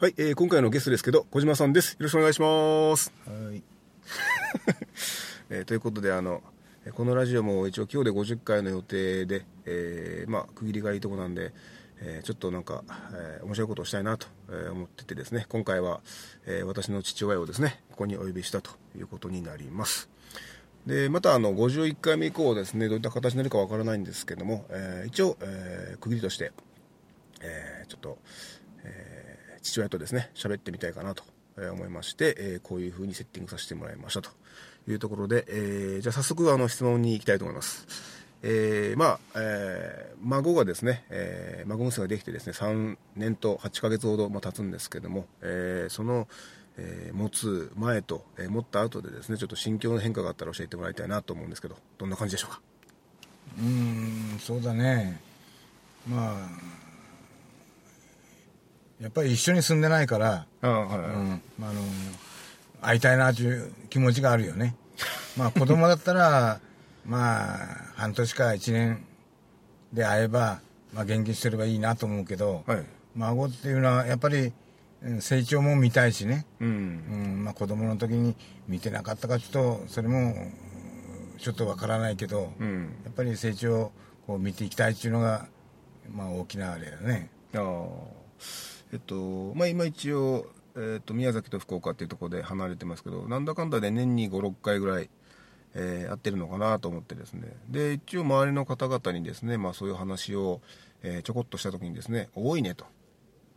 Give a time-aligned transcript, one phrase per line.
[0.00, 1.92] はい、えー、今回のゲストですけど小島さんです。
[1.92, 3.12] よろしくお願いします。
[3.26, 3.62] はい。
[5.50, 6.42] えーということであの
[6.86, 11.52] えーこのラジオも一応今日で50回の予定で、えーまあ区切りがいいとこなんで、
[12.00, 12.82] えーちょっとなんか、
[13.12, 15.44] えー面白いことをしたいなと、えー思っててですね。
[15.50, 16.00] 今回は、
[16.46, 20.08] えー私の父親をですねここにお呼びしたということになります。
[20.86, 26.52] でまたあの51回目以降ですねどういった形になるかわからないんですけども、えー一応、えー区切りとして、
[27.42, 28.59] えーちょっと、えー
[29.62, 31.22] 父親とですね喋ってみたいかなと
[31.72, 34.30] 思いまして、えこういう風にセッティングさせてもらいましたと
[34.88, 37.86] いうところで、えーじゃあ早速あの質問に行きたいと思います。
[38.42, 46.26] えーまあ、えー孫がですね、えー孫娘ができてですね、3年と8ヶ月ほど、ま、経つんですけども、えその、
[46.78, 52.60] え持つ前と、え持った後でですね、ちょっと心境の変化があったら教えてもらいたいなと思うんですけど、どんな感じでしょうか？
[53.58, 53.66] うー
[54.36, 55.20] ん、そうだね。
[56.08, 56.48] まあ、
[59.00, 61.80] やっぱり一緒に住んでないから、あはいうん、まああの、
[62.82, 64.76] 会いたいなという気持ちがあるよね。
[65.38, 66.60] まあ子供だったら、
[67.06, 67.56] まあ、
[67.96, 69.02] 半年か一年
[69.92, 70.60] で会えば、
[70.92, 72.84] まあ元気にしてればいいなと思うけど、はい。
[73.16, 74.52] 孫っていうのはやっぱり
[75.02, 76.44] うん成長も見たいしね。
[76.60, 76.68] うん。
[76.68, 78.36] うんまあ、子供の時に
[78.68, 80.52] 見てなかったかちょっとそれもうん
[81.38, 82.96] ちょっとわからないけど、うん。
[83.04, 83.92] やっぱり成長
[84.28, 85.46] を見ていきたいっていうのが、
[86.12, 88.20] まあ、大きなあれだねあー
[88.92, 90.46] えっとまあ今一応、
[90.76, 95.10] えっと宮崎と福岡っていうところで離れてますけどなんだかんだで年に56回ぐらい、
[95.74, 97.52] えーやってるのかなと思ってですね。
[97.68, 100.60] で一応周りの方々にですね、まあ、そういう話を、
[101.02, 102.86] えーちょこっとした時にですね多いねと。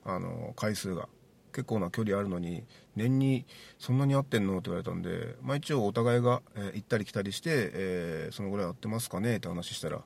[0.05, 1.07] あの回数が。
[1.53, 2.63] 結構な距離あるのに
[2.95, 3.45] 年に
[3.77, 10.03] そんなに会ってんのって言われたんで、まあ、一応お互いが、えー行ったり来たりして、えーそのぐらい会ってますかねって話したら、ま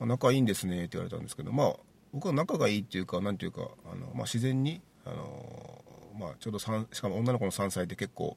[0.00, 1.76] あ、仲いいんですねって言われたんですけどまあ
[2.12, 5.82] 僕は仲がいいっていうかなんていうかあの、まあ、自然にあの、
[6.18, 8.36] まあ、ちょうどしかも女の子の3歳って結構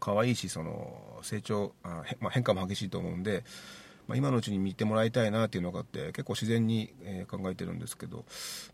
[0.00, 3.44] 可愛いしその成長あ、まあ、変化も激しいと思うんで、
[4.08, 8.24] まあ、今のうちに見てもらいたいなっていうのがあって結構自然に、え考えてるんですけど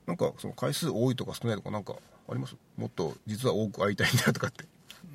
[0.07, 1.95] なんかその回数多いとか少ないとかなんか
[2.29, 2.57] あります？
[2.77, 4.65] もっと実は多く会いたいんだとかって。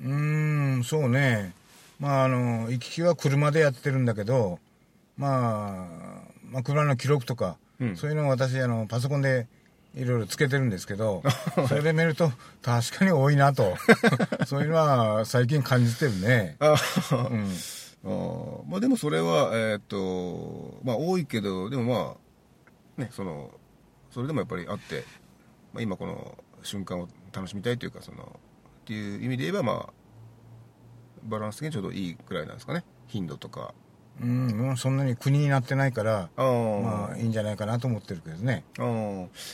[0.02, 1.54] うーんそうね。
[2.00, 4.58] まああの行き来は車でやってるんだけど、
[5.16, 7.56] まあ、まあ車の記録とか、
[7.88, 7.96] うん。
[7.96, 9.46] そういうのを私あのパソコンで
[9.94, 11.22] いろいろつけてるんですけど
[11.68, 13.76] それで見ると確かに多いなと。
[14.46, 16.56] そういうのは最近感じてるね。
[16.58, 16.72] あう
[17.36, 17.50] ん。
[18.04, 22.16] あーまあでもそれはえーっとまあ多いけどでもま
[22.98, 23.50] あねその
[24.10, 25.04] それでもやっぱりあって、
[25.72, 28.38] まあ、今この瞬間を楽しみたいというかその
[28.82, 29.92] っていう意味で言えばまあ
[31.24, 32.84] バランス的にちょうどいいくらいなんですかね。
[33.06, 33.74] 頻度とか
[34.20, 38.64] うん、もうそんなに国になってないからまあいいんじゃないかなと思ってるけどね。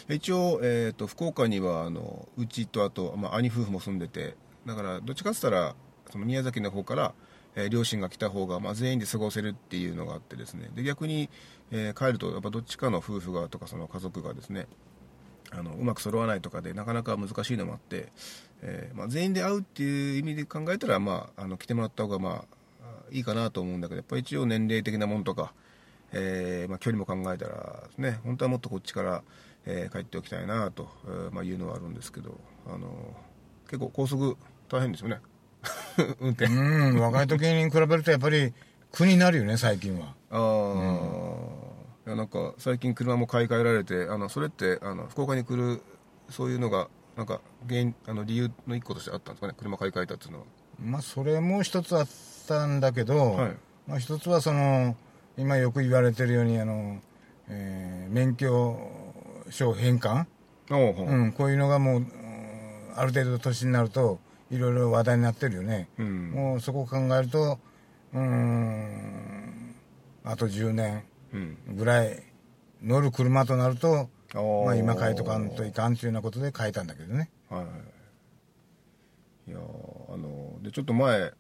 [0.09, 5.75] 一応、えー、と福岡にはあのうちとあと、まあ、兄夫婦も住んでてだからどっちかって言ったら
[6.11, 7.15] その宮崎の方から、
[7.55, 10.71] えー両親が来た方が、まあ、全員で過ごせるっていうのがあってですね。
[10.75, 11.31] で逆に、
[11.71, 14.67] えー帰るとやっぱどっちかの夫婦がとかその家族がですね
[15.53, 18.13] あのうまく揃わないとかでなかなか難しいのもあって、
[18.63, 22.57] えーまあ、全員で会うっていう意味で考えたら、まあ、あの来てもらった方がまあ
[23.13, 25.53] いいかなと思うんだけどやっぱり一応年齢的なものとか、
[26.13, 29.23] えーまあ、距離も考えたらね本当はもっとこっちから、
[29.67, 33.15] えー帰っておきたいなと、えーまあ、いうのはあるんですけど、あの
[33.67, 34.37] 結構高速
[34.69, 35.21] 大変ですよね。
[36.21, 36.47] 運転。
[36.47, 38.55] うん若い時に比べるとやっぱり
[38.93, 40.15] 苦になるよね最近は。
[40.31, 40.37] あ
[42.07, 45.83] あ、いやなんか最近車も買い替えられてあのそれってあの福岡に来る
[46.31, 50.45] そういうのがなんか原因あの理由の一個としてあったんですかね車買い替えたっていうのは。
[50.83, 52.07] まあそれも一つあっ
[52.51, 53.57] たんだけど、はい。
[53.87, 54.97] まあ、一つはその
[55.39, 57.01] 今よく言われてるようにあの、
[57.49, 58.77] えー免許
[59.51, 60.27] 証返還、
[60.71, 62.07] おうん、こういうのがもううん
[62.97, 64.19] ある程度年になると
[64.51, 66.31] いろいろ話題になってるよね、うん。
[66.33, 67.59] もうそこを考えると
[68.13, 69.75] うーん
[70.25, 71.57] あと10年うん。
[71.77, 72.21] ぐらい
[72.83, 74.65] 乗る車となると、あー。
[74.65, 77.31] まあ、今変えとかんといかんというようなことで変えたんだけどね。
[77.49, 77.65] はい
[79.51, 81.33] いやあのでちょっと前、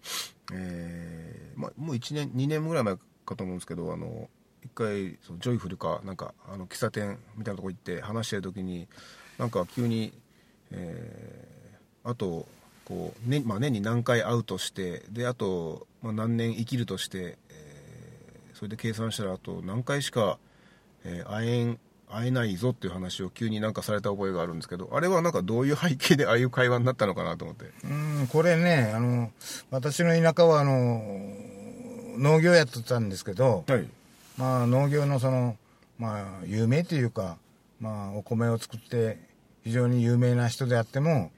[0.53, 4.29] えーま、もう1年2年ぐらい前かと思うんですけどあの
[4.65, 8.89] 一回そのジョイフルかなんかあの喫茶店みたいなとこ行って話してる時に
[9.39, 10.12] なんか急に、
[10.73, 11.61] えー
[12.03, 12.47] あと
[12.87, 17.71] こう、ねまあ、年に何回会うとしてであと、まあ、何年生きるとして、えー
[18.55, 20.39] それで計算したらあと何回しか、
[21.05, 21.79] えー会えん
[22.12, 27.67] 会えないぞっていう話を急になんかされた覚えがあるんですけどあれはなんかどういう背景でああいう会話になったのかなと思って。
[27.85, 29.31] うんこれねあの
[29.71, 31.03] 私の田舎はあの
[32.19, 33.89] 農業やってたんですけど、はい。
[34.37, 35.57] まあ、農業のその、
[35.99, 37.39] まあ、有名というか、
[37.81, 39.19] まあ、お米を作って
[39.65, 41.31] 非常に有名な人であっても、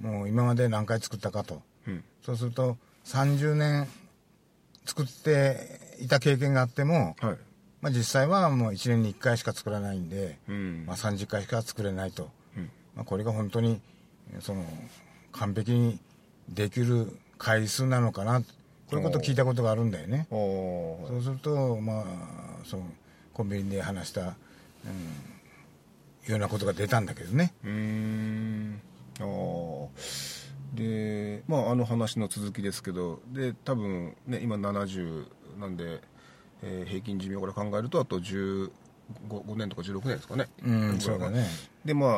[0.00, 1.62] もう今まで何回作ったかと。
[1.86, 2.04] うん。
[2.22, 3.88] そうすると30年
[4.84, 7.36] 作っていた経験があっても、はい
[7.80, 10.84] まあ、実際はもう1年に1回しか作らないんで、うん。
[10.86, 12.70] まあ、30回しか作れないと、うん。
[12.96, 13.80] まあ、これが本当に
[14.40, 14.64] その
[15.32, 15.98] 完璧に
[16.48, 18.40] できる回数なのかな。
[18.40, 18.46] こ
[18.92, 20.26] ういうことを聞いたことがあるんだよね。
[20.30, 22.04] そうするとまあ
[22.64, 22.84] その
[23.34, 24.30] コンビニで話した、うん、
[26.30, 27.52] ようなことが出たんだけどね。
[27.64, 28.80] うーん。
[29.20, 29.88] あー。
[30.74, 35.26] でまああの話の続きですけどで多分ね今70
[35.58, 36.00] なんで、
[36.62, 38.70] えー平均寿命から考えるとあと15
[39.28, 40.48] 5年とか16年ですかね。
[40.64, 41.46] うん、そうだね。
[41.84, 42.14] でまあ、え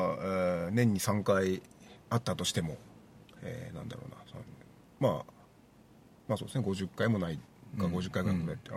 [0.68, 1.62] ー年に3回
[2.08, 2.76] あったとしても、
[3.42, 4.16] えーなんだろうな。
[5.00, 5.24] まあ
[6.28, 6.64] まあそうですね。
[6.64, 7.94] 50回もないかうん。
[7.94, 8.76] 50回ぐらいって、あー。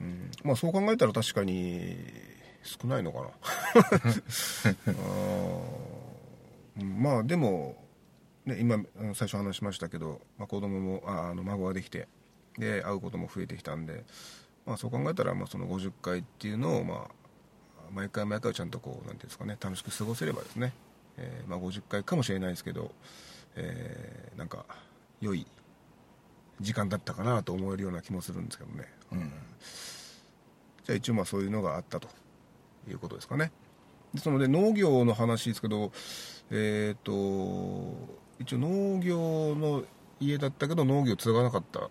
[0.00, 0.30] うん。
[0.42, 1.96] まあそう考えたら確かに
[2.62, 3.28] 少ないのかな。
[6.76, 7.76] あまあでも、
[8.44, 8.78] ね、今
[9.14, 12.08] 最初話しましたけど、まあ、子供もああの孫ができて
[12.58, 14.04] で会うことも増えてきたんで、
[14.66, 17.08] まあ、そう考えたら、まあ、その50回っていうのを、まあ、
[17.92, 20.72] 毎回毎回ちゃんとこうなんていうんですかね楽しく過ごせればですね、
[21.16, 22.92] えーまあ、50回かもしれないですけど、
[23.56, 24.66] えーなんか
[25.20, 25.46] 良い
[26.60, 29.32] 時間だったかなと思えるような気もするんですけどね、うん。
[30.84, 32.08] じゃあ一応まあそういうのがあったと
[32.88, 33.52] いうことですかね。
[34.12, 35.92] でそので農業の話ですけど
[36.50, 37.12] えっ、と
[38.38, 39.84] 一応農業の
[40.20, 41.90] 家だったけど農業継がなかった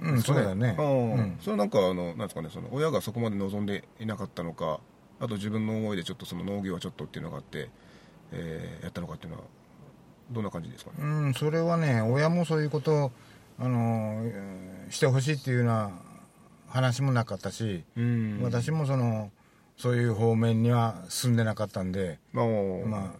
[0.00, 0.74] うん、そうだね。
[0.78, 1.38] あーうん。
[1.40, 4.80] それはなんかあのなんですかねその親がそこまで望んでいなかったのか
[5.20, 7.70] あと自分の思いでちょっとその農業はちょっとっていうのがあって、
[8.32, 9.44] えーやったのかっていうのは
[10.30, 10.96] どんな感じですかね？
[11.00, 13.12] うん、それはね、親もそういうことを、
[13.60, 15.90] あの、えーしてほしいっていうような
[16.68, 18.40] 話もなかったし、うん。
[18.42, 19.30] 私もその、
[19.76, 22.46] そういう方面には進んでなかったんで、まあ、
[22.86, 23.14] ま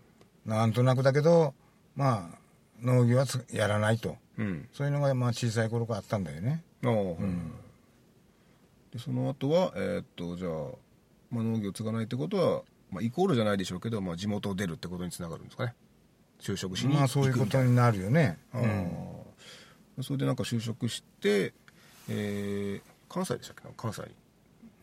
[0.47, 1.55] あ、なんとなくだけど、
[1.95, 2.39] まあ、
[2.83, 4.17] 農業はつやらないと。
[4.39, 4.69] うん。
[4.73, 6.63] そういうのが、まあ、小さい頃からあったんだよね。
[6.85, 6.93] ああ、
[8.93, 10.53] でその後はえーっとじゃあ、
[11.31, 15.75] まあ、農業継がないってことは、まあ、イコールじゃないでしょうけど、まあ、地元を出るってことにつながるんですかね。
[16.41, 18.39] 就職しにまあ、そういうことになるよね。
[18.53, 18.59] あ
[19.99, 20.03] あ。
[20.03, 21.53] それでなんか就職して、
[22.09, 23.63] えー関西でしたっけ？
[23.77, 24.03] 関西。
[24.03, 24.09] に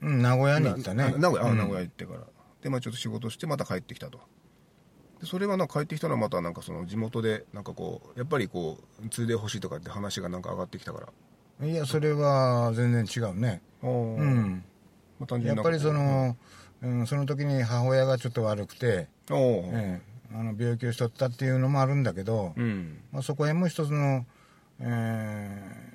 [0.01, 1.11] うん、名古屋に行ったね。
[1.11, 1.47] な名古屋。
[1.49, 1.57] あ、うん。
[1.57, 2.21] 名古屋行ってから。
[2.61, 4.17] でまあちょっと仕事してまた帰ってきたと。
[4.17, 4.23] で
[5.25, 11.01] それはなんか帰ってきたのはまたなんかその地元でなんかこうやっぱりこう継いでほしいとかって話がなんか上がってきたか
[11.59, 11.67] ら。
[11.67, 13.61] いや、それは全然違うね。
[13.81, 14.63] うん。
[15.19, 16.35] まあ、単純やっぱりその、
[16.81, 20.01] うん、その時に母親がちょっと悪くて、ええ
[20.35, 22.97] あの病気をしとったっていうのもあるんだけど、うん。
[23.11, 24.25] まあ、そこへも一つの、
[24.79, 25.93] えー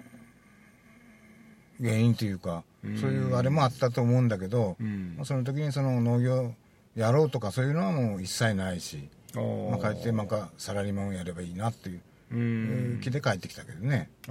[1.80, 2.64] 原因というか、
[3.00, 5.14] そういうあれもあったと思うんだけど、うん。
[5.16, 6.54] まあ、その時にその農業
[6.96, 13.00] やろうとかそういうのはもう一切ないし、まあ、帰ってなんかサラリーマンをやればいいなっていう。
[13.00, 14.10] 気で帰ってきたけどね。
[14.26, 14.30] い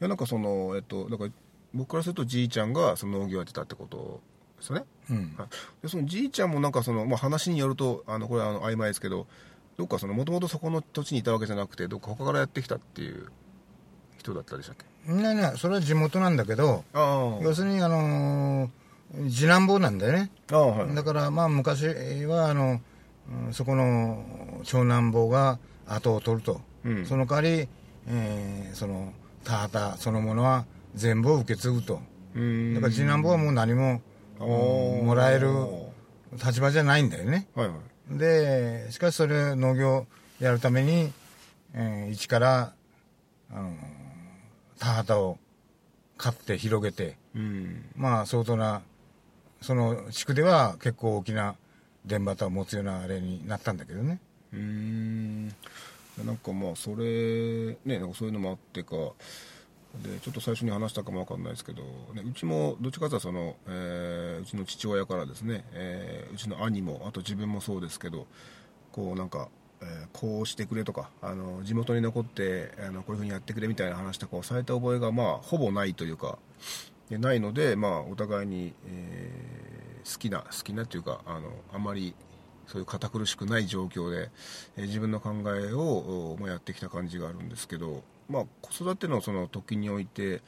[0.00, 1.30] やなんかそのえっとだから
[1.72, 4.20] 僕からするとじいちゃんがその農業やってたってこと
[4.58, 4.84] ですよね。
[5.10, 5.34] うん。
[5.38, 5.48] はい。
[5.82, 9.26] でそのじいちゃんもなんかその、まあ、話によるとあのこれはあの曖昧ですけど
[9.76, 13.26] どっかそのもともとそこの土地にいたわけじゃなくてどっか他からやってきたっていう
[14.18, 15.12] 人だったでしたっけ？
[15.12, 18.70] ねねそれは地元なんだけどあ要するにあのー
[19.28, 20.30] 次男坊なんだよね。
[20.50, 20.94] はい。
[20.94, 21.86] だからまあ昔
[22.26, 22.80] はあの
[23.46, 24.24] うんそこの
[24.64, 27.06] 長男坊が後を取ると、うん。
[27.06, 27.68] その代わり、
[28.08, 29.12] えーその
[29.44, 30.64] 田畑そのものは
[30.94, 32.00] 全部を受け継ぐと。
[32.34, 32.74] うん。
[32.74, 34.00] だから次男坊はもう何も
[34.38, 35.48] もらえる
[36.44, 37.46] 立場じゃないんだよね。
[37.54, 37.74] はいは
[38.12, 38.18] い。
[38.18, 40.06] でしかしそれ農業
[40.40, 41.12] やるために、
[41.74, 42.72] えー一から
[43.52, 43.72] あの
[44.78, 45.38] 田畑を
[46.16, 47.16] 買って広げて。
[47.34, 47.84] うん。
[47.96, 48.82] まあ相当な
[49.60, 51.56] その地区では結構大きな
[52.08, 54.20] 田畑を持つようなあれになったんだけどね。
[54.52, 55.48] うん。
[55.48, 58.96] なんかまあそれねなんかそういうのもあってか。
[60.02, 61.82] でちょっと最初に話したかもわかんないですけど、
[62.14, 68.26] ね、うちもどっちかというとその、えーうちの父親からですね、えーうちの兄もあと自分もそうですけど
[68.90, 69.48] こうなんか、
[69.80, 76.38] えーこうしてくれとかあの地元に残ってあのこういうふうにやってくれみたいな話とかをされた覚えがまあほぼないというか
[77.08, 79.73] でないので、まあ、お互いに、えー
[80.04, 82.14] 好きな好きなっていうかあのあまり
[82.66, 84.30] そういう堅苦しくない状況で、
[84.76, 90.40] えー自分の考えを、ま、やってきた感じがあるんですけど、まあ、子育てのその時において、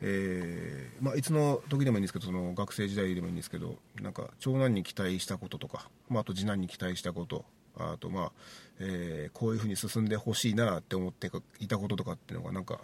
[0.00, 7.44] えーまあ、いつの時でもいいんですけどその学生時代でもいいんですけどなんか長男に期待したこととか、まあ、あと次男に期待したこと
[7.76, 8.32] あとまあ、
[8.80, 12.80] えーこういうふうに進んでほしいなって思っていたこととかっていうのがなんか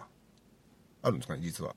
[1.01, 1.75] あるんですかね実は。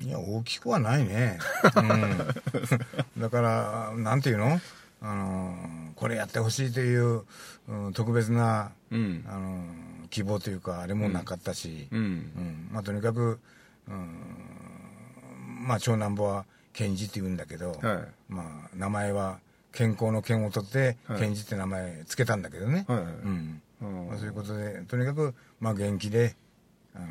[0.00, 1.38] いや大きくはないね、
[1.76, 4.60] うん、だからなんていうの？
[5.02, 5.54] あの
[5.94, 7.24] これやってほしいという、
[7.68, 9.24] うん特別な、うん。
[9.28, 9.62] あの
[10.08, 12.00] 希望というかあれもなかったし、うん。
[12.00, 12.68] うん。
[12.72, 13.38] まあ、とにかく、
[13.88, 17.80] うんまあ、長男坊は健二って言うんだけど、はい。
[18.28, 19.38] まあ、名前は
[19.72, 21.20] 健康の健を取ってはい。
[21.20, 26.36] 健二って名前つけたんだけどね、まあ、そういうことでとにかく、まあ、元気で、
[26.94, 27.06] あの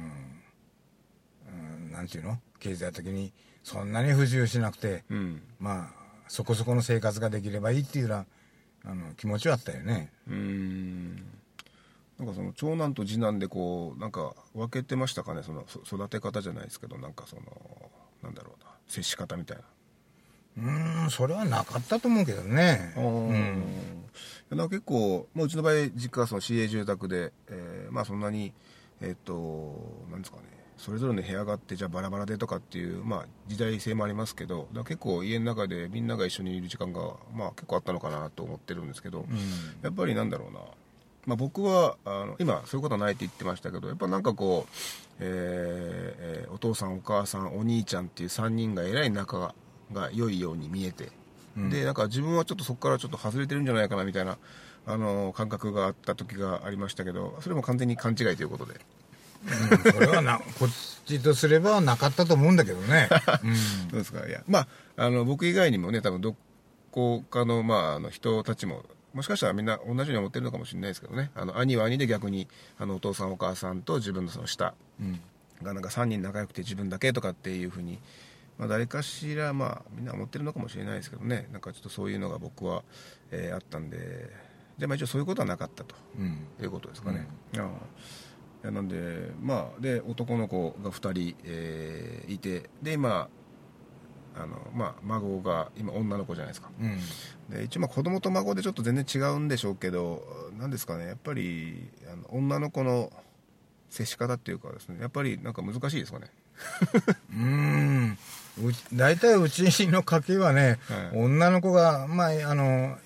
[1.86, 2.39] うん、なんていうの？
[2.66, 3.32] 経済的に
[3.64, 5.42] そんなに不自由しなくて、うん。
[5.60, 8.18] まあそこそこの生活ができればいいっていうよう
[8.88, 10.12] なあの気持ちはあったよね。
[10.28, 11.16] うーん。
[12.18, 15.44] なんかその長男と次男でこうなんか分けてましたかね？
[15.44, 17.44] そのそ育て方じゃないですけどなんかその
[18.24, 19.64] なんだろうな接し方みたいな。
[20.58, 22.94] うーんそれはなかったと思うけどね。
[22.98, 23.02] う
[24.54, 24.58] ん。
[24.58, 28.54] なんか結構、まあ、うちの場合実家はその市営住宅で、えーまあそんなに
[29.02, 37.01] えっ、となんですかねそれぞれの部屋があってじゃあバラバラでとかっていう、まあ、時代性もありますけど結構家の中でみんなが一緒にいる時間が、
[37.34, 39.25] まあ、結構あったのかなと思ってるんですけど、
[39.82, 40.60] やっぱりなんだろうな、
[41.25, 44.72] まあ、僕はあの今そういうことはないって言ってましたけどやっぱなんかこう、
[45.20, 49.53] えーえーお父さんお母さんお兄ちゃんっていう3人がえらい仲が
[49.94, 51.10] が良いように見えて、
[51.70, 54.38] でなんか自分はちょっとそこからちょっと外れてるんじゃないかなみたいな
[54.86, 58.79] あの感覚があった時がありましたけどそれも完全に勘違いということで。
[59.46, 60.70] うんそれはなこっ
[61.06, 63.08] ちとすればなかったと思うんだけどね。
[63.92, 64.28] どうですか。
[64.28, 66.36] いやまああの僕以外にもね多分ど
[66.92, 68.84] こかの,、まあ、あの人たちも
[69.14, 71.32] もしかしたらみんな同じように思ってるのかもしれないですけどね。
[71.36, 72.48] あの兄は兄で逆に
[72.80, 75.20] あのお父さんお母さんと自分のその下うん。
[75.64, 78.00] がなんか3人仲良くて自分だけとかっていうふうに、
[78.58, 81.48] まあ、誰かしらまあみんな思ってるのかもしれないですけどね。
[81.54, 82.84] なんかちょっとそういうのが僕は、
[83.32, 84.30] えーあったんで。
[84.78, 86.46] じゃあまあ一応そういうことはなかったとうん。
[86.62, 87.56] いうことですかね、ああ。
[87.56, 87.70] いや
[88.72, 93.30] なんでまあで男の子が2人、えーいてで今
[94.38, 96.70] あの、まあ、孫が今女の子じゃないですか。
[96.80, 97.00] うん。
[97.50, 100.24] で一応まあ子供と孫でちょっと全然違うんでしょうけど
[100.58, 103.12] 何ですかねやっぱりあの女の子の
[103.90, 106.28] 接し方っていうかですねやっぱりなんか難しいですかね。
[107.32, 108.18] うーん。
[108.94, 111.24] 大体うちの家系はね、はい。
[111.24, 112.98] 女の子がまああの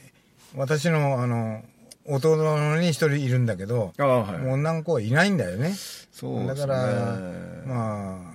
[0.56, 1.64] 私のあの
[2.10, 5.74] 弟に一人いるんだけど、ああは女の子はいないんだよね。
[6.12, 6.48] そうですね。
[6.48, 7.20] だから
[7.66, 8.34] ま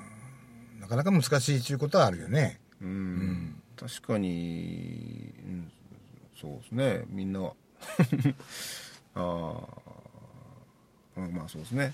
[0.79, 2.61] あなかなか難しいっていうことはあるよね。
[2.81, 5.73] うん、確かに、うん、
[6.41, 7.05] そうですね。
[7.09, 7.53] みんな あ
[9.17, 9.21] あ、
[11.17, 11.93] うん、まあそうですね。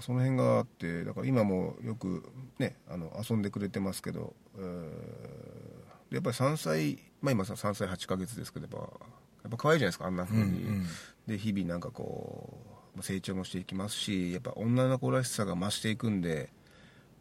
[0.00, 2.22] その辺があってだから今もよく
[2.58, 9.06] ねあの遊んでくれてますけど、えー、やっぱり3歳まあ今さ3歳8ヶ月ですけどやっぱ
[9.42, 10.50] やっぱ可愛いじゃないですかあんな風に、うんう
[10.82, 10.86] ん
[11.26, 12.58] で日々なんかこ
[12.96, 16.50] う成長もしていきますしやっぱ女の子らしさが増していくんで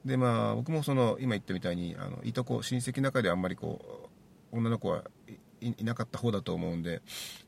[0.05, 4.09] でまあ僕もその今言ったみたいにあのいとこ親戚の中であんまりこ
[4.51, 5.03] う女の子は
[5.61, 7.01] いいなかった方だと思うんで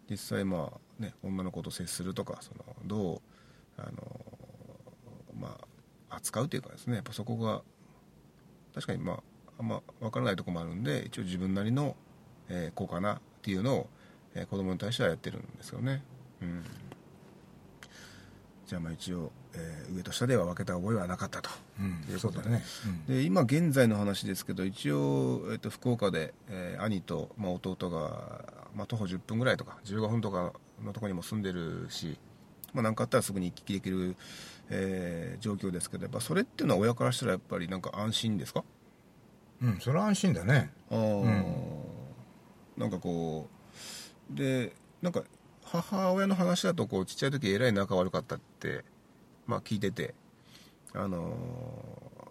[0.10, 3.92] 実際まあね女の子と接するとかそのどうあの
[5.40, 5.58] ま
[6.10, 7.62] あ扱うというかですねやっぱそこが
[8.76, 9.20] 確かにまあ
[9.60, 11.96] あんま分からないところもあるんで一応自分なりの、
[12.50, 13.90] えーこうかなっていうのを、
[14.36, 16.04] えー子供に対してはやってるんですよね。
[16.42, 16.64] うん。
[18.68, 22.06] じゃあまあ一応、えー上と下では分けた覚えはなかったと、うん。
[22.10, 22.50] いうことで。
[22.50, 22.64] ね、
[23.08, 23.16] うん。
[23.16, 28.46] で今現在の話ですけど一応、えっと福岡で、えー兄と、まあ、弟が、
[28.76, 32.18] まあ、徒歩10分ぐらいとか15分とかのところにも住んでるし
[32.74, 34.16] まあ、何かあったらすぐに行き来できる、
[34.70, 38.64] えー状況ですけどやっぱそれっていうのは親からしたらやっぱりなんか安心ですか？
[39.62, 40.72] うん、それは安心だね。
[40.90, 41.64] あー。
[42.78, 43.50] なんかこ
[44.34, 45.24] うでなんか
[45.72, 48.84] 母親の話だとこうちっちゃい時えらい仲悪かったって
[49.48, 50.14] まあ聞いてて
[50.94, 51.36] あの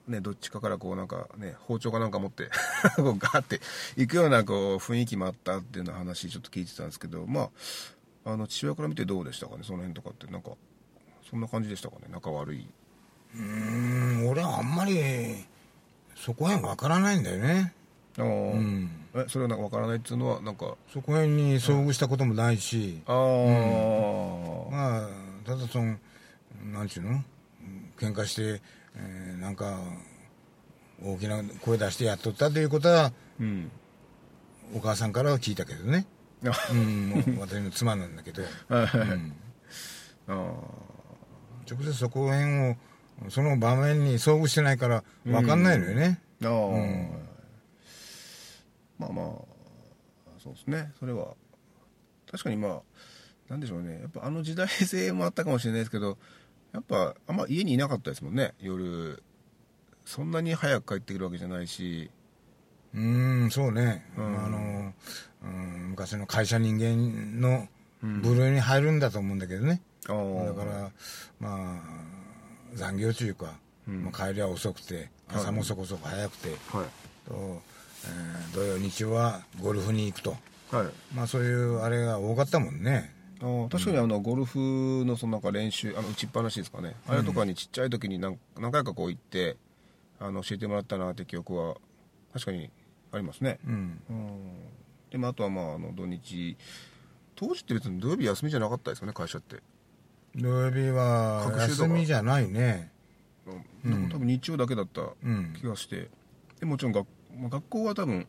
[0.06, 2.50] ーねどっちかからこうなんかね包丁かなんか持って
[2.97, 3.61] こうガーって
[3.97, 7.50] 行くようなこう雰囲気もあったっていうような話ちょっと聞いてたんですけどま
[8.25, 10.26] ああの父親から見てどうでしたかねその辺とかって。
[10.26, 10.50] なんか
[11.30, 12.66] そんな感じでしたかね仲悪い。
[13.37, 15.47] うーん俺はあんまり
[16.16, 17.73] そこへんわからないんだよね。
[18.19, 18.90] あー、うん。
[19.14, 25.09] えそれはなんかわからないっていうのはなんかそこへんに遭遇したこともないし、ああ、まあ
[25.45, 25.97] ただその
[26.73, 27.11] なんちゅうの？
[27.11, 27.25] うん
[27.99, 28.62] 喧嘩して、
[28.97, 29.79] えーなんか
[31.02, 33.71] 大きな声出してやっとったということはうん。
[34.75, 36.07] お母さんからは聞いたけどね、
[36.47, 38.87] あ うん、もう私の妻なんだけど、はい。
[38.87, 39.33] はいはいうん。
[40.29, 40.33] あ
[41.71, 42.76] 直接そこら辺を
[43.31, 47.11] その場面に遭遇してないから分かんないのよね、ーあー、うん
[49.00, 49.26] まあまあ
[50.38, 50.92] そうですね。
[50.99, 51.35] それは
[52.30, 52.80] 確かにまあ
[53.49, 54.00] なんでしょうね。
[54.02, 56.19] やっぱあの時代性もあったかもしれないですけど
[56.73, 58.52] やっぱあんま家にいなかったですもんね。
[58.61, 59.23] 夜
[60.04, 62.11] そんなに早く帰ってくるわけじゃないし。
[62.92, 64.45] うんそうね、うん。
[64.45, 64.92] あの、
[65.45, 67.69] うん、昔の会社人間の
[68.02, 70.90] 部類に入るんだと思うんだけどね、あーだから
[71.38, 71.80] まあ
[72.75, 73.54] 残業中いうか、
[73.87, 74.04] うん。
[74.04, 77.28] まあ、帰りは遅くて朝もそこそこ早くて、はい。
[77.28, 77.62] と
[78.04, 80.37] えー土曜日曜はゴルフに行くと。
[80.71, 80.87] はい。
[81.14, 83.14] まあそういうあれが多かったもんね。
[83.40, 89.57] あー確かにあのゴルフのそのなんか練習あの打ちっぱなしですかね、あれとかにちっちゃい時に何何回かこう行って
[90.19, 91.76] あの教えてもらったなって記憶は
[92.33, 92.71] 確かに
[93.12, 94.00] ありますね、うん。
[94.11, 94.40] うん、
[95.11, 96.57] でもあとはまああの土日
[97.35, 99.62] 当時って別に土曜日休みじゃなかったですよね会社って、
[100.37, 102.90] 土曜日は休みじゃないね。
[103.85, 103.92] うん。
[103.92, 104.09] うん。
[104.11, 105.54] 多分日曜だけだったうん。
[105.59, 106.11] 気がして。
[106.61, 107.07] でもちろん学,、
[107.38, 108.26] まあ、学校は多分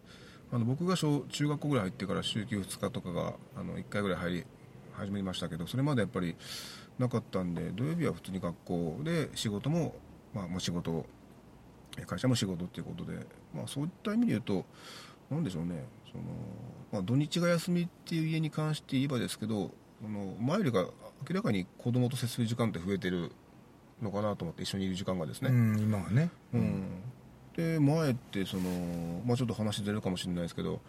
[0.52, 4.46] あの僕が小中学校ぐらい入ってから週休2日とかがあの1回ぐらい入り
[4.94, 6.36] 始めましたけどそれまでやっぱり
[7.00, 9.96] なかったんで土曜日は普通に学校で仕事も、
[10.34, 11.06] まあ、まあ仕事
[11.98, 14.66] え会社も仕事っていうことで、まあ、そういった意味で言うと
[15.30, 16.24] なんでしょうねその、
[16.92, 20.82] まあ、土日が休みっていう家に関して言えばですけどその前よりが
[21.30, 23.32] 明らかに子供と接する時間って増えてる
[24.02, 26.32] のかなと思って一緒にいる時間がですね、うん今はね。
[26.54, 26.86] うん、
[27.56, 28.64] で前ってその、
[29.26, 30.80] まあ、ちょっと話ずれるかもしれないですけど、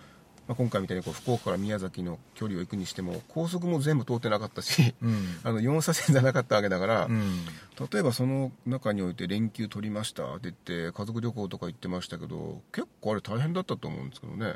[0.47, 5.25] まあ、今回みたいにこう福岡から宮崎の距離を行くにしても高速も全部通ってなかったしうん。
[5.43, 7.45] あの4車線じゃなかったわけだから、うん。
[7.93, 14.55] 例えばその中において連休取りましたって言って家族旅行とか行ってましたけど結構あれ大変だったと思うんですけどね。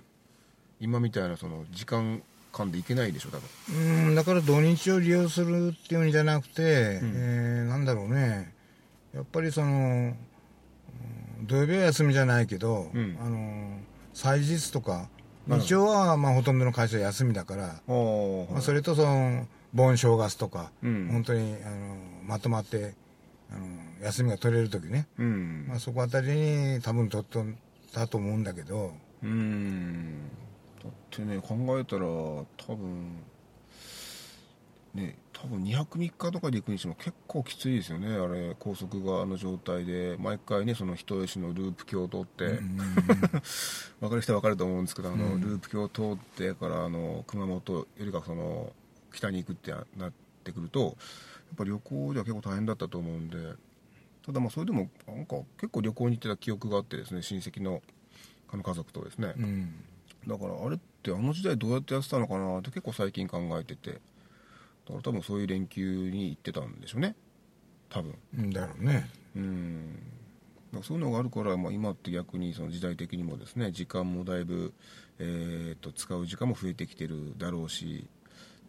[0.78, 3.38] 今みたいなその時間間で行けないでしょ多
[3.72, 4.06] 分。
[4.08, 7.12] うんだから土日を利用するっていうんじゃなくて、うん。
[7.16, 8.54] えーなんだろうね。
[9.14, 9.72] やっぱりそのう
[10.08, 10.16] ん
[11.42, 13.18] 土曜日は休みじゃないけど、うん。
[13.20, 13.78] あの
[14.14, 15.08] 祭日とかなる
[15.46, 15.58] ほど。
[15.58, 21.08] 日曜はまあほとんどの会社休みだから、まあ、それとその盆正月とか、うん。
[21.12, 22.94] 本当にあのまとまって
[23.50, 23.66] あの
[24.02, 27.44] 休みが取れる時ね、うん、まあ、そこあたりに多分取っとっ
[27.92, 28.92] たと思うんだけど。
[29.22, 30.14] うーん。
[30.82, 33.22] だってね考えたら多分
[34.96, 40.16] ね多分2泊3日とかで行くにしても結構きついですよねあれ高速があの状態で。
[40.18, 42.58] 毎回ねその人吉のループ橋を通って、
[44.00, 45.40] 分かる人は分かると思うんですけどあの、うん。
[45.40, 48.72] ループ橋を通ってからあの熊本よりかその
[49.12, 50.94] 北に行くってなってくるとやっ
[51.56, 53.36] ぱ旅行では結構大変だったと思うんで。
[54.24, 57.80] ただまあそれでもなんか結構旅行に行ってた記憶があってですね親戚の
[58.48, 59.74] あの家族とですね、うん。
[60.26, 64.00] だからあれってあの時代どうやってやってたのかなって結構最近考えてて
[64.86, 67.14] だから多分そういう連休に行ってたんでしょうね。
[67.88, 68.14] 多分。
[68.38, 69.08] うんだろうね。
[69.36, 69.98] うん。
[70.82, 74.74] そういうのがあるから、まあ、今って逆にその時代的にもですね時間もだいぶ、
[75.18, 78.06] えー、と使う時間も増えてきてるだろうし、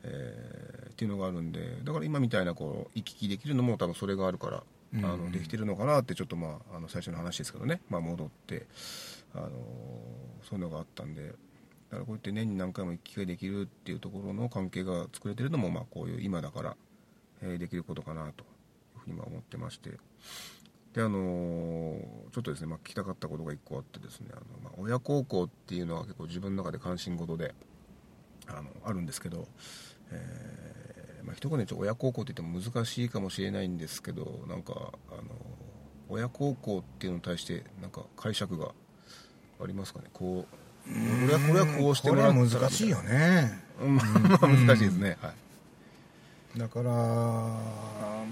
[0.03, 4.63] えーっていうのがあるんでだから今みたいなこう行き来できるのも多分それがあるから、
[4.95, 8.65] うんあのできてるのかなってちょっとまああの最初の話ですけどね、まあ、戻って、
[9.36, 9.49] あの
[10.43, 11.34] そういうのがあったんで
[11.89, 16.76] だからこうやって年に何回も行き来ができるっていうところの関係が作れてるのもまあこういう今だから、
[17.41, 18.45] えーできることかなとい
[18.97, 19.91] うふうに思ってまして。
[20.93, 27.56] であのーちょっとですね、まあ、聞きたかったことが1個あってですねあの、まあ、親孝行っていうのは結構自分の中で関心事で
[28.47, 29.47] あのあるんですけど、
[30.12, 34.73] えーまあ、一言で言うと親孝行って言っても難しいかもしれないんですけどなんか
[35.10, 35.23] あの
[36.10, 38.71] 親孝行っていうのに対してなんか解釈が
[39.62, 40.66] ありますかねこう
[41.26, 42.62] 俺はこれはこうしてこれもらったら。
[42.62, 43.60] は難しいよね。
[43.82, 43.95] うん。
[43.97, 44.04] ま
[44.41, 45.34] あ難しいですね、は
[46.56, 46.60] い。
[46.60, 46.91] だから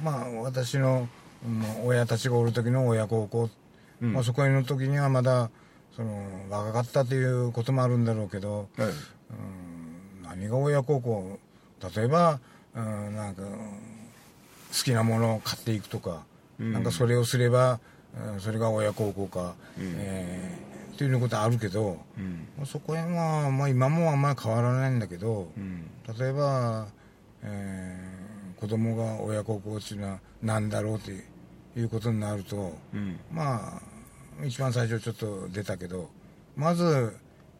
[0.03, 1.07] まあ私の
[1.45, 3.49] うん親たちがおる時の親孝行、
[4.01, 4.13] うん。
[4.13, 5.49] まあ、そこへの時にはまだ
[5.95, 8.87] その若かったということもあるんだろうけど、はい。
[8.87, 8.95] うん
[10.23, 11.39] 何が親孝行？
[11.95, 12.39] 例えば、
[12.75, 13.57] うん、なんかうん好
[14.83, 16.23] きなものを買っていくとか、
[16.59, 16.73] うん。
[16.73, 17.79] なんかそれをすれば、
[18.33, 19.93] うんそれが親孝行か、うん。
[19.97, 22.47] えーっていうことあるけど、うん。
[22.57, 25.89] まあそこへは、まあ、今もあんまり変わらないんだけど、うん。
[26.17, 26.87] 例えば、
[27.43, 31.11] えー子供が親孝行っていうのは何だろうって
[31.77, 33.19] いうことになるとうん。
[33.29, 36.09] まあ一番最初ちょっと出たけど
[36.55, 37.15] まず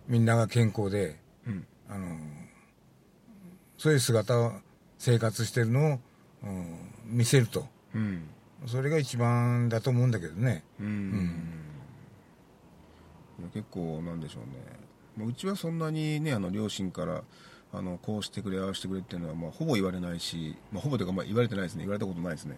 [0.08, 1.68] みんなが健康でうん。
[1.90, 2.18] あの
[3.78, 4.54] そういう姿を
[4.98, 6.00] 生活してるのを、
[6.44, 6.76] うん
[7.08, 7.68] 見せると。
[7.94, 8.24] うん。
[8.66, 10.64] それが一番だと思うんだけどね。
[10.80, 11.65] うん
[13.54, 14.60] 結構なんでしょうね。
[15.18, 17.24] もううちはそんなにねあの両親から
[17.74, 21.82] あのこうしてくれああしてくれっていうのは、まあ、ほぼ言われないし、まあ、ほぼというかまあ言われてないですね。
[21.82, 22.58] 言われたことないですね。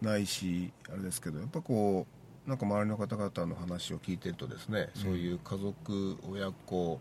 [0.00, 2.06] ないしあれですけどやっぱこ
[2.46, 6.98] うなんか周りの方々の話を聞いてるとですね、そういう家族親子、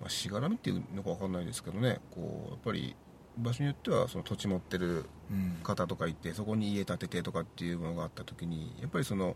[0.00, 2.94] まあ、しがらみっていうのか分かんないですけどねこうやっぱり
[3.38, 5.58] 場所によってはその土地持ってるうん。
[5.62, 9.34] 方とかいてそこに家建ててとかっていうものがあった時にやっぱりその、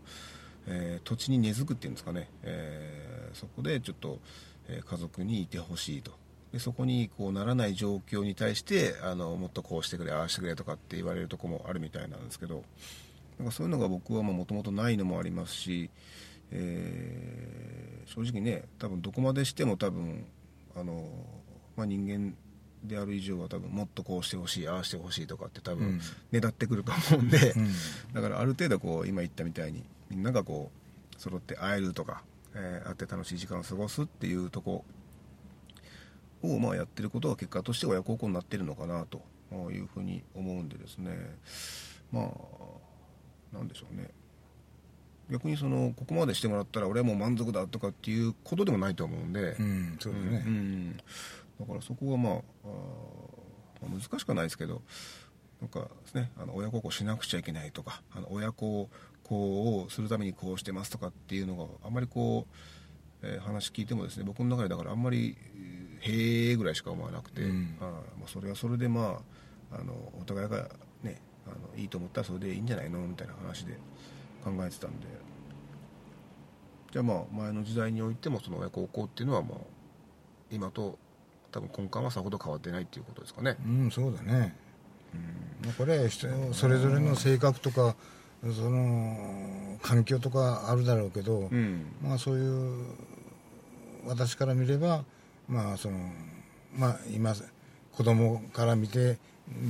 [0.67, 4.19] えー土地に根付くっていうんですかね、えーそこでちょっと、
[4.67, 6.11] えー家族にいてほしいと。
[6.51, 12.63] でそこにこうならない状況に対してあのもっとこうしてくれああしてくれとかって言われるとこもあるみたいなんですけど。
[13.39, 15.89] なんかそういうのが僕はもともとないのもありますし、
[16.51, 20.25] えー正直ね多分どこまでしても多分
[20.75, 21.07] あの、
[21.77, 22.35] まあ、人間
[22.83, 26.01] である以上は多分もっとこうしてほしいああしてほしいとかって多分うん。
[26.31, 27.69] ねだってくると思うんで、うん。
[28.13, 30.69] だからある程度こう今言ったみたいにみんながこ
[31.17, 32.21] う揃って会えるとか、
[32.53, 34.83] えー会って楽しい時間を過ごすっていうとこ
[36.43, 39.21] をまあやってることが結果として親孝行になってるのかなと
[39.71, 41.11] いうふうに思うんでですね。
[42.11, 44.09] まあなんでしょうね。
[45.29, 52.39] 逆にそのここまでしてもらったら俺はもう満足だとかっていうことでもないと思うんで、うんそうだね、うん、だからそこはまああー
[53.89, 54.81] まあ難しくはないですけど
[55.61, 58.89] なんかですねあの親孝行しなくちゃいけないとかあの親孝
[59.35, 62.45] 行をするためにこうしてますとかっていうのがあんまりこ
[63.23, 67.77] う、えー話聞いてもですね僕の中でだからあんまりえーへえぐらいしか思わなくて、うん。
[67.79, 67.93] あーま
[68.25, 69.21] あ、それはそれでま
[69.71, 70.69] ああのお互いが
[71.03, 73.77] ねあのいいと思ったらそれでいいんじゃないのみたいな話で
[74.43, 75.07] 考えてたんで。
[76.91, 79.57] じゃあまあ前の時代においてもその親孝行っていうのはまあ
[80.51, 80.99] 今と
[81.51, 83.55] 多分根幹はさほど変わってないっていうことですかね。
[83.65, 84.55] うん、そうだね、
[85.63, 87.95] まあこれは人それぞれの性格とか
[88.43, 91.85] その環境とかあるだろうけど、うん。
[92.01, 92.85] まあそういう
[94.05, 95.03] 私から見れば
[95.47, 95.97] まあその
[96.75, 97.35] まあ今
[97.91, 99.17] 子供から見て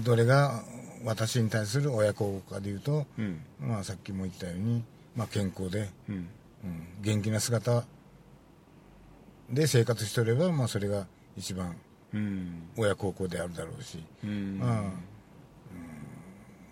[0.04, 0.64] どれが
[1.04, 3.42] 私に対する親孝行かでいうと、うん。
[3.60, 4.84] まあさっきも言ったように、
[5.16, 6.16] まあ、健康で、うん。
[6.64, 7.86] うん、元気な姿
[9.50, 11.76] で生活しておれば、まあ、それが一番
[12.14, 12.70] うん。
[12.78, 14.60] 親孝行であるだろうし、うん。
[14.60, 14.92] まあうん。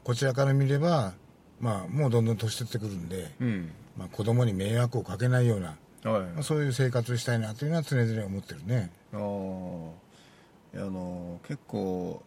[0.03, 1.13] こちらから見れば、
[1.59, 3.71] まあ、もうどんどん年取ってくるんで、うん。
[3.97, 5.77] まあ、子供に迷惑をかけないような、
[6.11, 6.21] はい。
[6.27, 8.91] まあ、そういう生活をしたいなというのは常々思ってるね。
[9.13, 9.17] あ
[10.75, 12.21] あの結構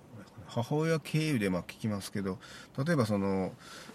[0.49, 2.39] 母親経由でまあ聞きますけど
[2.85, 3.53] 例えばその、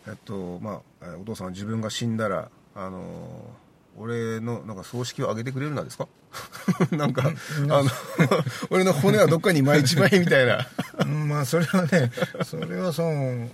[0.08, 3.52] えっとまあ、えお父さんは自分が死んだらあの
[3.97, 6.08] 俺のなんか葬式をあげてくれるなんですか？
[6.95, 7.30] なんか、
[7.69, 7.89] あの
[8.69, 10.65] 俺の骨はどっかに巻いちまえみたいな。
[11.00, 12.12] うんまあそれはね
[12.45, 13.52] それはそのうん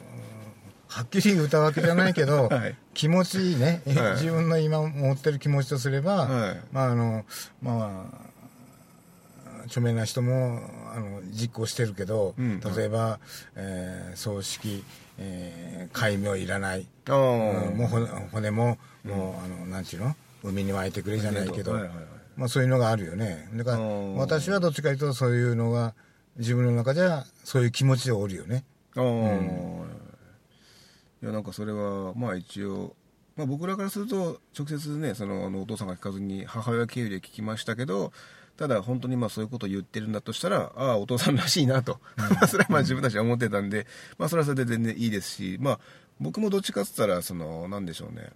[0.94, 2.76] はっきり言ったわけじゃないけど、 はい。
[2.94, 4.12] 気持ちいいね、はい。
[4.14, 6.62] 自分の今持ってる気持ちとすれば、はい。
[6.72, 7.26] まああの
[7.62, 10.62] まあ著名な人も
[10.96, 12.60] あの実行してるけど、うん。
[12.60, 13.20] 例えば、
[13.56, 14.84] えー葬式、
[15.18, 17.14] えー戒名いらない、うん。
[17.16, 20.16] もう骨骨も、もうあのなんちゅうの？
[20.44, 23.50] 海に巻いてくれじゃないけど、はいはいはいまあ、そういうのがあるよね。
[23.56, 25.94] だからうん私はどっちかというとそういうのが
[26.38, 28.64] 自分の中じゃそういう気持ちでおるよね。
[28.96, 29.04] ああ、
[31.24, 32.98] いやなんかそれはまあ一応、
[33.38, 38.12] まあ、僕らからすると直接ねそのあのお父さんが聞かずに母親経由で聞きましたけど
[38.58, 45.80] ただ本当にまあそういうことを言ってるんだとしたらああお父さんらしいなと、まあ それはまあ自分たちは思ってたんで、まあ、それはそれで全然いいですし、まあ、
[46.20, 48.30] 僕もどっちかっつったらそのなんでしょうね。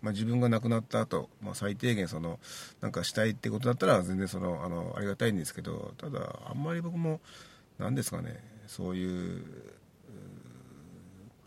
[0.00, 2.38] まあ、自分が亡くなった後、まあ最低限その
[2.80, 7.20] なんかしたいってことだったら全然そのあのありがたいんですけどただあんまり僕も
[7.78, 9.44] 何ですかねそういう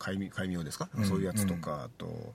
[0.03, 2.33] 戒名戒名ですか、うんそういうやつとか、あと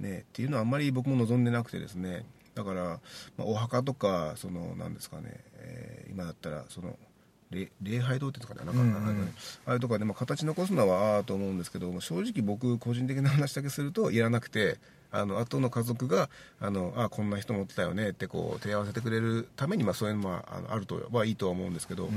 [0.00, 2.24] ねっていうのはあんまり僕も望んでなくてですね。
[2.54, 3.00] だから、
[3.36, 6.98] まあ、お墓とかそのなんですかね、えー今だったらその
[7.50, 9.34] 礼礼拝堂っていうんですかねなんか、うんうん
[9.66, 14.78] ああいうとかで、まあ、形残すのはああと思うんですけども正直僕個人的な話だけするといらなくて
[15.12, 22.08] あの後の家族があのあこんな人持ってたよねってこう手合わせてくれるために、まあ、そういうのはあのあるとはいいとは思うんですけど、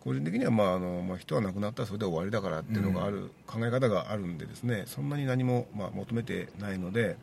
[0.00, 7.16] 個人的には、まああのまあ、人は亡くなったらそれで終わりだからっていうのがある、考え方があるんでですねそんなに何も、まあ、求めてないので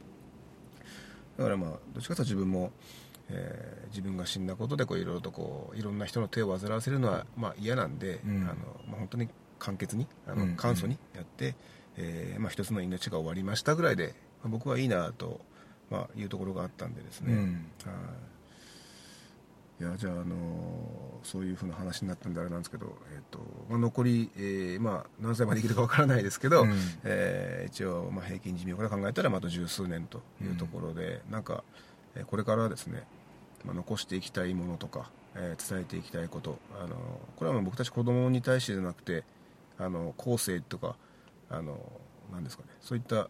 [1.38, 2.72] だからまあどっちかというと自分も、
[3.30, 8.42] えー自分が死んだことでこういろいろとこういろんな人の手を煩わせるのは、まあ、嫌なんで、うん。
[8.42, 8.56] あの
[8.90, 10.50] まあ、本当に簡潔にあうん。
[10.52, 11.56] の簡素にやって、
[11.96, 14.16] えーまあ、一つの命が終わりましたぐらいで、まあ
[14.50, 15.42] 僕はいいなと、
[15.90, 17.66] まあ、いうところがあったんでですね、うん。
[17.86, 17.92] は
[19.80, 19.84] い。
[19.84, 26.74] いやじゃあ、あのーそういうふうな話になったんであれなんですけど、えーとまあ、残り、えーまあ、何歳まで生きるかわからないですけど、うん。
[27.04, 31.64] えー一応、まあ、平均寿命から考えたらまああと十数年というところで、なんか、
[32.16, 33.04] えーこれからですね
[33.66, 36.96] まあ、残していきたいものとか、えー伝えていきたいことあの
[37.36, 39.24] これはまあ僕たち子供に対してじゃなくて
[39.80, 40.96] あの後世とか
[41.50, 41.78] あの
[42.32, 43.28] なんですかねそういった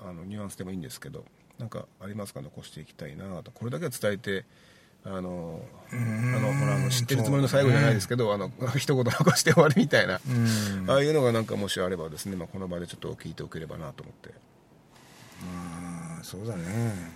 [0.00, 1.24] あのニュアンスでもいいんですけど
[1.58, 2.40] なんかありますか？
[2.42, 3.50] 残していきたいなと。
[3.50, 4.44] これだけは伝えて
[5.04, 5.60] あの
[5.92, 10.90] あのほらあの知ってるつもりの最後じゃないですけど、あの 一言残して終わりみたいな、うん。
[10.90, 14.30] ああいうのがなんかもしあればですね、まあ、この場でちょっと聞いておければなと思って。
[15.42, 17.12] あーそうだね。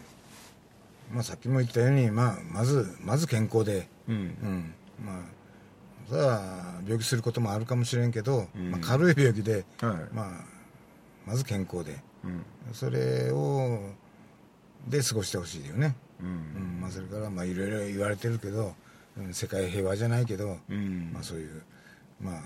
[1.10, 3.88] まあさっきも言ったように、まあ、まずまず健康で。
[4.08, 4.14] うん。
[4.16, 4.74] うん。
[5.04, 5.22] まあ
[6.08, 8.70] それは病気することもあるかもしれんけど、うん。
[8.70, 10.14] まあ、軽い病気で、はい。
[10.14, 10.44] まあ、
[11.26, 11.92] まず健康で。
[11.92, 12.00] うん
[12.72, 13.92] それを
[14.88, 16.78] で過ごしてほしいよね、ううん。
[16.78, 18.74] んまあ、それからまあいろいろ言われてるけど、
[19.18, 21.10] うん世界平和じゃないけど、うん。
[21.12, 21.62] まあ、そういう
[22.20, 22.42] まあ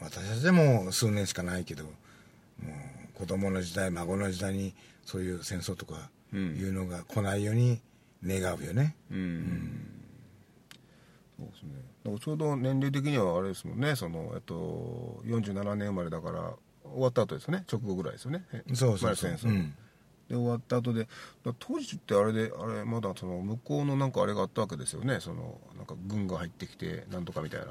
[0.00, 6.56] 私たちでも数年しかないけどもう子供の時代孫の時代にそういう戦争とかうん。
[6.56, 7.80] いうのが来ないように
[8.24, 9.80] 願うよね、うん。
[11.38, 12.18] そうですね。
[12.20, 13.94] ちょうど年齢的にはあれですもんね。
[13.96, 16.52] その、えっと、47年生まれだから
[16.92, 17.64] 終わった後ですよね。
[17.70, 18.44] 直後ぐらいですよね。
[18.52, 19.74] えそうそうそう、うん。
[20.28, 21.08] で終わった後で
[21.58, 25.20] 当時ってあれであれまだその向こうのなんかあれがあったわけですよね。
[25.20, 27.66] そのなんか軍が入ってきてなんとかみたいな。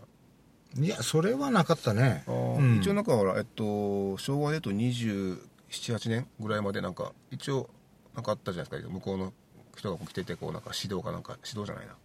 [0.79, 2.23] いやそれはなかったね。
[2.27, 2.77] うん。
[2.81, 7.69] 一応なんかほら、えっと、昭和で言うと278年ぐらいまでなんか一応
[8.15, 8.89] なんかあったじゃないですか。
[8.89, 9.33] 向こうの
[9.75, 11.95] 人が来ててこうなんか指導かなんか指導じゃないな。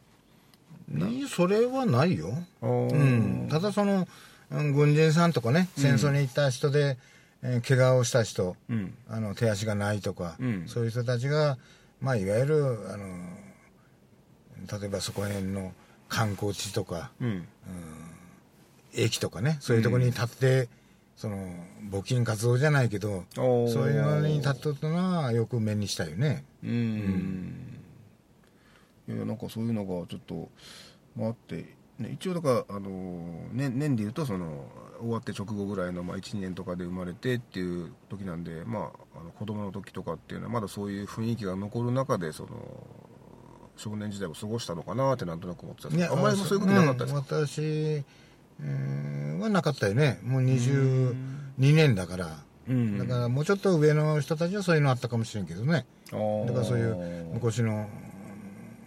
[1.28, 4.06] それはないよ、うん、ただそのうん
[4.72, 6.98] 軍人さんとかね戦争に行った人で、
[7.42, 8.94] えー怪我をした人うん。
[9.08, 10.68] あの手足がないとか、うん。
[10.68, 11.58] そういう人たちが、
[12.00, 13.06] まあ、いわゆるあの
[14.80, 15.72] 例えばそこら辺の
[16.08, 17.44] 観光地とかうん。
[18.94, 20.68] 駅とかねそういうところに立って、
[21.16, 21.36] その
[21.90, 26.44] 募金活動じゃないけどそういうのに立っとったのはよく目にしたよね。
[26.64, 27.80] うん、
[29.08, 30.48] いやなんかそういうのがちょっと、
[31.16, 34.66] まあ、あって、ね、一応だから、あの年年でいうとその
[35.00, 42.50] 終わって直後ぐらいの、まあ、12年とかで生まれてっていう時なんで、まあ、あの子供の時とかっていうのはまだそういう雰囲気が残る中でその
[43.76, 48.22] 少年時代を過ごしたのかなってなんとなく思ってたんですけどあんまりそういうことなかったですか、うん私、えー
[49.42, 50.20] はなかったよね。
[50.22, 51.14] もう22
[51.58, 55.84] 年だから、うんだからもうちょっと上の人たちはそういうのあったかもしれんけどね。
[56.10, 57.88] だからそういう昔の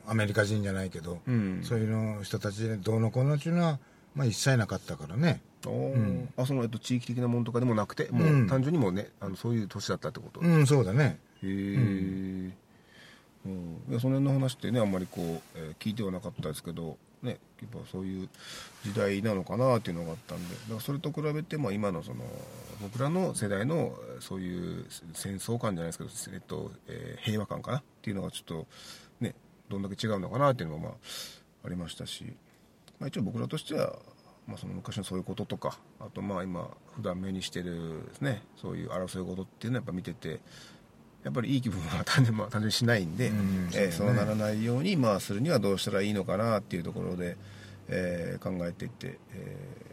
[0.08, 1.62] アメリカ人じゃないけど、うん。
[1.64, 3.80] そういうの人たちでどうのこうのっていうのは、
[4.16, 5.42] まあ、一切なかったからね。
[5.66, 6.28] あー。
[6.38, 8.46] あその、えっと、地域的なものとかでもなくてもうん。
[8.46, 11.20] う単純にもうねあのそういう年だったってこと、うんそうだね。
[11.44, 13.82] へえ、うん。
[13.90, 18.30] いやその辺の話ってねあんまりこう、えー聞いてはなかったですけどねやっぱそういう
[18.84, 20.56] 時代なのかなっていうのがあったんで。
[20.56, 22.24] だからそれと比べて、まあ、今のその
[22.82, 28.66] 僕らの世代のえーそういう戦争感じゃないですけど、えっとえー平和感かなっていうのがちょっとね
[29.70, 30.94] どんだけ違うのかなっていうのもまあ
[31.66, 32.26] ありましたし、
[33.00, 33.98] まあ、一応僕らとしては、
[34.48, 40.40] まあ、その昔のそういうこととかあとまあ今普段目にしてるですねそういう争い事っていうのはやっぱ見てて
[41.24, 47.36] やっぱりいい気分は単純, まあ、単純にしないんで、うんえーそうならないように、まあ、するにはどうしたらいいのかなっていうところで、
[47.88, 49.85] えー考えていって、えー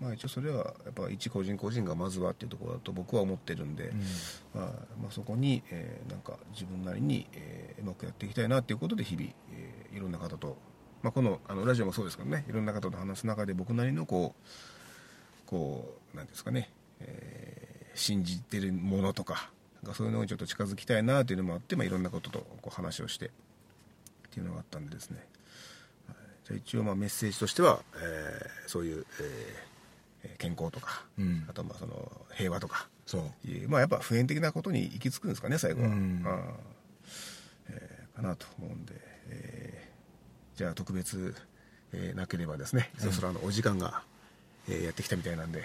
[0.00, 3.92] まあ、一応それはやっぱ一個人個人がまずはっていうところだと僕は思ってるんで、
[4.54, 4.64] まあ
[5.00, 10.56] まあ、そこに、えーなんか自分なりに、えーうまくやっていきたいなっていうことで日々、えーいろんな方と、
[11.02, 19.50] まあ、このあのラジオもそうですけどねいろんな方と話す中で僕なりのこうこうなんですかね、えー信じてるものとか
[19.82, 23.30] なんかそういうのにちょっと近づきたいなというのもあって、まあ、いろんなこととこう話をしてっ
[24.30, 25.18] ていうのがあったんでですね、
[26.06, 26.16] はい。
[26.46, 29.69] じゃあ一応まあメッセージとしては、えーそういう、えーえー
[30.38, 31.44] 健康とか、うん。
[31.48, 33.48] あとまあその平和とかそう。
[33.48, 36.24] いうまあやっぱ普遍的なことに行き着くんですかね最後は、うん。
[37.68, 38.94] えーかなと思うんで、
[39.28, 41.34] えーじゃあ特別、
[41.92, 44.02] えーなければですねそろそろあのお時間が、
[44.68, 45.60] えーやってきたみたいなんで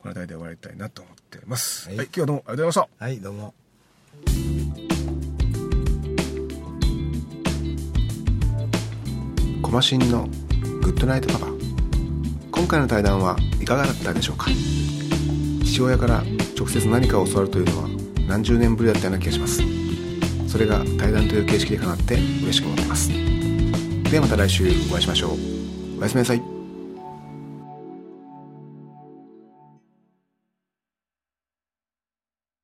[0.00, 3.04] この辺りで終わりたいなと思ってます、ははいい今日はどうもありがとうございました。
[3.04, 4.60] はいどうも。
[9.62, 10.26] コマシンの
[10.82, 11.59] グッドナイトパパ
[12.60, 14.50] 今回の対談はいかがだったでしょうか？
[15.64, 16.22] 父親から
[16.54, 17.88] 直接何かを教わるというのは
[18.28, 19.62] 何十年ぶりだったような気がします。
[20.46, 23.08] それが対談という形式でかなって嬉しく思っています。
[23.08, 25.30] ではまた来週お会いしましょう。
[26.00, 26.49] おやすみなさい。